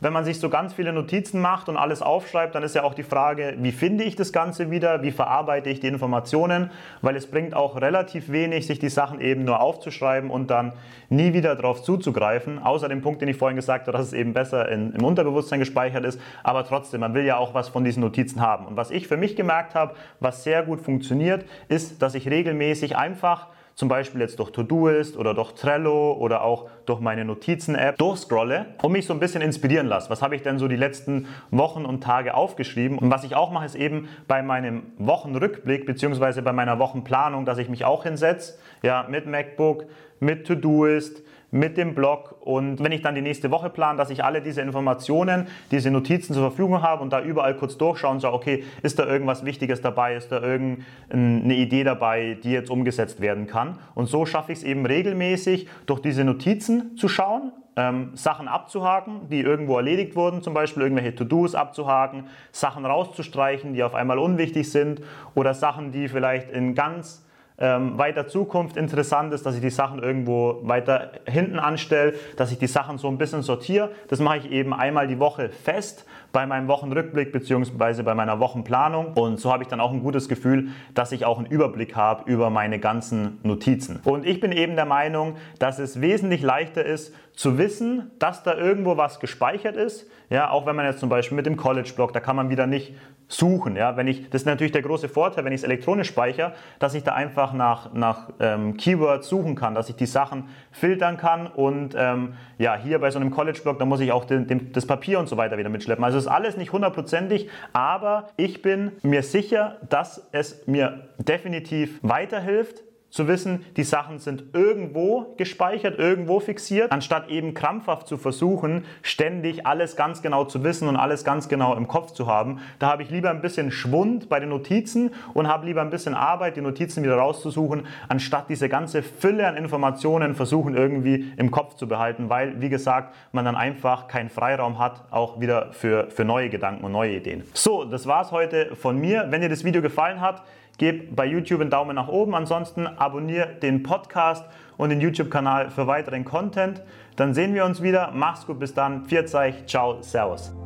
wenn 0.00 0.12
man 0.12 0.24
sich 0.24 0.40
so 0.40 0.48
ganz 0.48 0.74
viele 0.74 0.92
Notizen 0.92 1.40
macht 1.40 1.68
und 1.68 1.76
alles 1.76 2.02
aufschreibt, 2.02 2.54
dann 2.54 2.62
ist 2.62 2.74
ja 2.74 2.82
auch 2.82 2.94
die 2.94 3.02
Frage, 3.02 3.54
wie 3.58 3.72
finde 3.72 4.04
ich 4.04 4.16
das 4.16 4.32
Ganze 4.32 4.70
wieder, 4.70 5.02
wie 5.02 5.10
verarbeite 5.10 5.70
ich 5.70 5.80
die 5.80 5.86
Informationen, 5.86 6.70
weil 7.02 7.16
es 7.16 7.26
bringt 7.26 7.54
auch 7.54 7.80
relativ 7.80 8.30
wenig, 8.30 8.66
sich 8.66 8.78
die 8.78 8.88
Sachen 8.88 9.20
eben 9.20 9.44
nur 9.44 9.60
aufzuschreiben 9.60 10.30
und 10.30 10.50
dann 10.50 10.72
nie 11.08 11.32
wieder 11.32 11.54
darauf 11.54 11.82
zuzugreifen, 11.82 12.58
außer 12.58 12.88
dem 12.88 13.02
Punkt, 13.02 13.22
den 13.22 13.28
ich 13.28 13.36
vorhin 13.36 13.56
gesagt 13.56 13.86
habe, 13.86 13.96
dass 13.96 14.06
es 14.06 14.12
eben 14.12 14.32
besser 14.32 14.68
in, 14.68 14.92
im 14.92 15.04
Unterbewusstsein 15.04 15.60
gespeichert 15.60 16.04
ist, 16.04 16.20
aber 16.42 16.64
trotzdem, 16.64 17.00
man 17.00 17.14
will 17.14 17.24
ja 17.24 17.36
auch 17.36 17.54
was 17.54 17.68
von 17.68 17.84
diesen 17.84 18.02
Notizen 18.02 18.40
haben. 18.40 18.66
Und 18.66 18.76
was 18.76 18.90
ich 18.90 19.08
für 19.08 19.16
mich 19.16 19.36
gemerkt 19.36 19.74
habe, 19.74 19.94
was 20.20 20.44
sehr 20.44 20.62
gut 20.62 20.80
funktioniert, 20.80 21.44
ist, 21.68 22.02
dass 22.02 22.14
ich 22.14 22.28
regelmäßig 22.28 22.96
einfach 22.96 23.48
zum 23.76 23.90
Beispiel 23.90 24.22
jetzt 24.22 24.38
durch 24.38 24.50
Todoist 24.50 25.18
oder 25.18 25.34
durch 25.34 25.52
Trello 25.52 26.14
oder 26.14 26.42
auch 26.42 26.70
durch 26.86 26.98
meine 26.98 27.26
Notizen-App 27.26 27.98
durchscrolle 27.98 28.74
und 28.82 28.90
mich 28.90 29.04
so 29.04 29.12
ein 29.12 29.20
bisschen 29.20 29.42
inspirieren 29.42 29.86
lasse. 29.86 30.08
Was 30.08 30.22
habe 30.22 30.34
ich 30.34 30.42
denn 30.42 30.58
so 30.58 30.66
die 30.66 30.76
letzten 30.76 31.28
Wochen 31.50 31.84
und 31.84 32.02
Tage 32.02 32.34
aufgeschrieben? 32.34 32.98
Und 32.98 33.10
was 33.10 33.22
ich 33.22 33.36
auch 33.36 33.52
mache, 33.52 33.66
ist 33.66 33.74
eben 33.74 34.08
bei 34.26 34.42
meinem 34.42 34.92
Wochenrückblick 34.96 35.84
bzw. 35.84 36.40
bei 36.40 36.52
meiner 36.52 36.78
Wochenplanung, 36.78 37.44
dass 37.44 37.58
ich 37.58 37.68
mich 37.68 37.84
auch 37.84 38.04
hinsetze, 38.04 38.58
ja, 38.82 39.06
mit 39.10 39.26
MacBook, 39.26 39.84
mit 40.20 40.46
Todoist, 40.46 41.22
mit 41.50 41.76
dem 41.76 41.94
Blog 41.94 42.36
und 42.40 42.82
wenn 42.82 42.92
ich 42.92 43.02
dann 43.02 43.14
die 43.14 43.22
nächste 43.22 43.50
Woche 43.50 43.70
plane, 43.70 43.96
dass 43.96 44.10
ich 44.10 44.24
alle 44.24 44.42
diese 44.42 44.60
Informationen, 44.60 45.46
diese 45.70 45.90
Notizen 45.90 46.34
zur 46.34 46.42
Verfügung 46.42 46.82
habe 46.82 47.02
und 47.02 47.12
da 47.12 47.22
überall 47.22 47.56
kurz 47.56 47.78
durchschaue 47.78 48.10
und 48.10 48.20
sage, 48.20 48.34
okay, 48.34 48.64
ist 48.82 48.98
da 48.98 49.06
irgendwas 49.06 49.44
Wichtiges 49.44 49.80
dabei, 49.80 50.16
ist 50.16 50.32
da 50.32 50.40
irgendeine 50.40 51.54
Idee 51.54 51.84
dabei, 51.84 52.36
die 52.42 52.50
jetzt 52.50 52.70
umgesetzt 52.70 53.20
werden 53.20 53.46
kann. 53.46 53.78
Und 53.94 54.06
so 54.06 54.26
schaffe 54.26 54.52
ich 54.52 54.58
es 54.58 54.64
eben 54.64 54.84
regelmäßig, 54.86 55.68
durch 55.86 56.00
diese 56.00 56.24
Notizen 56.24 56.96
zu 56.96 57.08
schauen, 57.08 57.52
ähm, 57.76 58.10
Sachen 58.14 58.48
abzuhaken, 58.48 59.28
die 59.28 59.40
irgendwo 59.40 59.76
erledigt 59.76 60.16
wurden, 60.16 60.42
zum 60.42 60.54
Beispiel 60.54 60.82
irgendwelche 60.82 61.14
To-Dos 61.14 61.54
abzuhaken, 61.54 62.24
Sachen 62.50 62.86
rauszustreichen, 62.86 63.74
die 63.74 63.82
auf 63.82 63.94
einmal 63.94 64.18
unwichtig 64.18 64.70
sind 64.70 65.02
oder 65.34 65.54
Sachen, 65.54 65.92
die 65.92 66.08
vielleicht 66.08 66.50
in 66.50 66.74
ganz 66.74 67.25
ähm, 67.58 67.96
weiter 67.98 68.28
Zukunft 68.28 68.76
interessant 68.76 69.32
ist, 69.32 69.46
dass 69.46 69.54
ich 69.54 69.60
die 69.60 69.70
Sachen 69.70 70.02
irgendwo 70.02 70.60
weiter 70.62 71.12
hinten 71.26 71.58
anstelle, 71.58 72.14
dass 72.36 72.52
ich 72.52 72.58
die 72.58 72.66
Sachen 72.66 72.98
so 72.98 73.08
ein 73.08 73.18
bisschen 73.18 73.42
sortiere. 73.42 73.90
Das 74.08 74.20
mache 74.20 74.38
ich 74.38 74.50
eben 74.50 74.74
einmal 74.74 75.06
die 75.06 75.18
Woche 75.18 75.48
fest 75.48 76.04
bei 76.36 76.44
meinem 76.44 76.68
Wochenrückblick 76.68 77.32
bzw. 77.32 78.02
bei 78.02 78.14
meiner 78.14 78.38
Wochenplanung 78.40 79.14
und 79.14 79.40
so 79.40 79.50
habe 79.50 79.62
ich 79.62 79.70
dann 79.70 79.80
auch 79.80 79.90
ein 79.90 80.02
gutes 80.02 80.28
Gefühl, 80.28 80.68
dass 80.92 81.10
ich 81.12 81.24
auch 81.24 81.38
einen 81.38 81.46
Überblick 81.46 81.96
habe 81.96 82.30
über 82.30 82.50
meine 82.50 82.78
ganzen 82.78 83.38
Notizen. 83.42 84.00
Und 84.04 84.26
ich 84.26 84.38
bin 84.38 84.52
eben 84.52 84.76
der 84.76 84.84
Meinung, 84.84 85.36
dass 85.58 85.78
es 85.78 86.02
wesentlich 86.02 86.42
leichter 86.42 86.84
ist 86.84 87.14
zu 87.32 87.56
wissen, 87.56 88.10
dass 88.18 88.42
da 88.42 88.54
irgendwo 88.54 88.98
was 88.98 89.18
gespeichert 89.18 89.76
ist, 89.76 90.10
ja, 90.28 90.50
auch 90.50 90.66
wenn 90.66 90.76
man 90.76 90.84
jetzt 90.84 91.00
zum 91.00 91.08
Beispiel 91.08 91.36
mit 91.36 91.46
dem 91.46 91.56
College-Blog, 91.56 92.12
da 92.12 92.20
kann 92.20 92.36
man 92.36 92.50
wieder 92.50 92.66
nicht 92.66 92.94
suchen. 93.28 93.76
Ja? 93.76 93.96
Wenn 93.96 94.06
ich, 94.06 94.28
das 94.30 94.42
ist 94.42 94.46
natürlich 94.46 94.72
der 94.72 94.82
große 94.82 95.08
Vorteil, 95.08 95.44
wenn 95.44 95.52
ich 95.52 95.60
es 95.60 95.64
elektronisch 95.64 96.08
speichere, 96.08 96.52
dass 96.78 96.94
ich 96.94 97.02
da 97.02 97.14
einfach 97.14 97.52
nach, 97.52 97.92
nach 97.92 98.30
ähm, 98.40 98.76
Keywords 98.76 99.28
suchen 99.28 99.54
kann, 99.54 99.74
dass 99.74 99.88
ich 99.88 99.96
die 99.96 100.06
Sachen 100.06 100.44
filtern 100.70 101.16
kann 101.16 101.46
und 101.46 101.94
ähm, 101.96 102.34
ja, 102.58 102.76
hier 102.76 102.98
bei 102.98 103.10
so 103.10 103.18
einem 103.18 103.30
College-Blog, 103.30 103.78
da 103.78 103.84
muss 103.84 104.00
ich 104.00 104.12
auch 104.12 104.24
den, 104.24 104.46
den, 104.46 104.72
das 104.72 104.86
Papier 104.86 105.18
und 105.18 105.28
so 105.28 105.36
weiter 105.36 105.58
wieder 105.58 105.68
mitschleppen. 105.68 106.04
Also 106.04 106.18
ist 106.26 106.32
alles 106.32 106.56
nicht 106.56 106.72
hundertprozentig, 106.72 107.48
aber 107.72 108.28
ich 108.36 108.62
bin 108.62 108.92
mir 109.02 109.22
sicher, 109.22 109.78
dass 109.88 110.26
es 110.32 110.66
mir 110.66 111.08
definitiv 111.18 111.98
weiterhilft, 112.02 112.82
zu 113.10 113.28
wissen, 113.28 113.64
die 113.76 113.84
Sachen 113.84 114.18
sind 114.18 114.44
irgendwo 114.52 115.34
gespeichert, 115.36 115.98
irgendwo 115.98 116.40
fixiert, 116.40 116.92
anstatt 116.92 117.28
eben 117.28 117.54
krampfhaft 117.54 118.06
zu 118.06 118.16
versuchen, 118.16 118.84
ständig 119.02 119.66
alles 119.66 119.96
ganz 119.96 120.22
genau 120.22 120.44
zu 120.44 120.64
wissen 120.64 120.88
und 120.88 120.96
alles 120.96 121.24
ganz 121.24 121.48
genau 121.48 121.74
im 121.76 121.88
Kopf 121.88 122.12
zu 122.12 122.26
haben. 122.26 122.60
Da 122.78 122.88
habe 122.88 123.02
ich 123.02 123.10
lieber 123.10 123.30
ein 123.30 123.40
bisschen 123.40 123.70
Schwund 123.70 124.28
bei 124.28 124.40
den 124.40 124.50
Notizen 124.50 125.12
und 125.34 125.48
habe 125.48 125.66
lieber 125.66 125.80
ein 125.80 125.90
bisschen 125.90 126.14
Arbeit, 126.14 126.56
die 126.56 126.60
Notizen 126.60 127.02
wieder 127.02 127.16
rauszusuchen, 127.16 127.86
anstatt 128.08 128.50
diese 128.50 128.68
ganze 128.68 129.02
Fülle 129.02 129.46
an 129.46 129.56
Informationen 129.56 130.34
versuchen 130.34 130.76
irgendwie 130.76 131.32
im 131.36 131.50
Kopf 131.50 131.74
zu 131.74 131.88
behalten, 131.88 132.28
weil, 132.28 132.60
wie 132.60 132.68
gesagt, 132.68 133.14
man 133.32 133.44
dann 133.44 133.56
einfach 133.56 134.08
keinen 134.08 134.30
Freiraum 134.30 134.78
hat, 134.78 135.04
auch 135.10 135.40
wieder 135.40 135.72
für, 135.72 136.10
für 136.10 136.24
neue 136.24 136.50
Gedanken 136.50 136.84
und 136.84 136.92
neue 136.92 137.16
Ideen. 137.16 137.44
So, 137.54 137.84
das 137.84 138.06
war 138.06 138.22
es 138.22 138.32
heute 138.32 138.74
von 138.76 138.98
mir. 138.98 139.26
Wenn 139.30 139.40
dir 139.40 139.48
das 139.48 139.64
Video 139.64 139.80
gefallen 139.80 140.20
hat, 140.20 140.42
Gib 140.78 141.16
bei 141.16 141.26
YouTube 141.26 141.60
einen 141.60 141.70
Daumen 141.70 141.96
nach 141.96 142.08
oben. 142.08 142.34
Ansonsten 142.34 142.86
abonniere 142.86 143.54
den 143.62 143.82
Podcast 143.82 144.44
und 144.76 144.90
den 144.90 145.00
YouTube-Kanal 145.00 145.70
für 145.70 145.86
weiteren 145.86 146.24
Content. 146.24 146.82
Dann 147.16 147.34
sehen 147.34 147.54
wir 147.54 147.64
uns 147.64 147.82
wieder. 147.82 148.10
Mach's 148.14 148.46
gut, 148.46 148.58
bis 148.58 148.74
dann. 148.74 149.04
Euch. 149.34 149.66
Ciao, 149.66 150.02
Servus. 150.02 150.65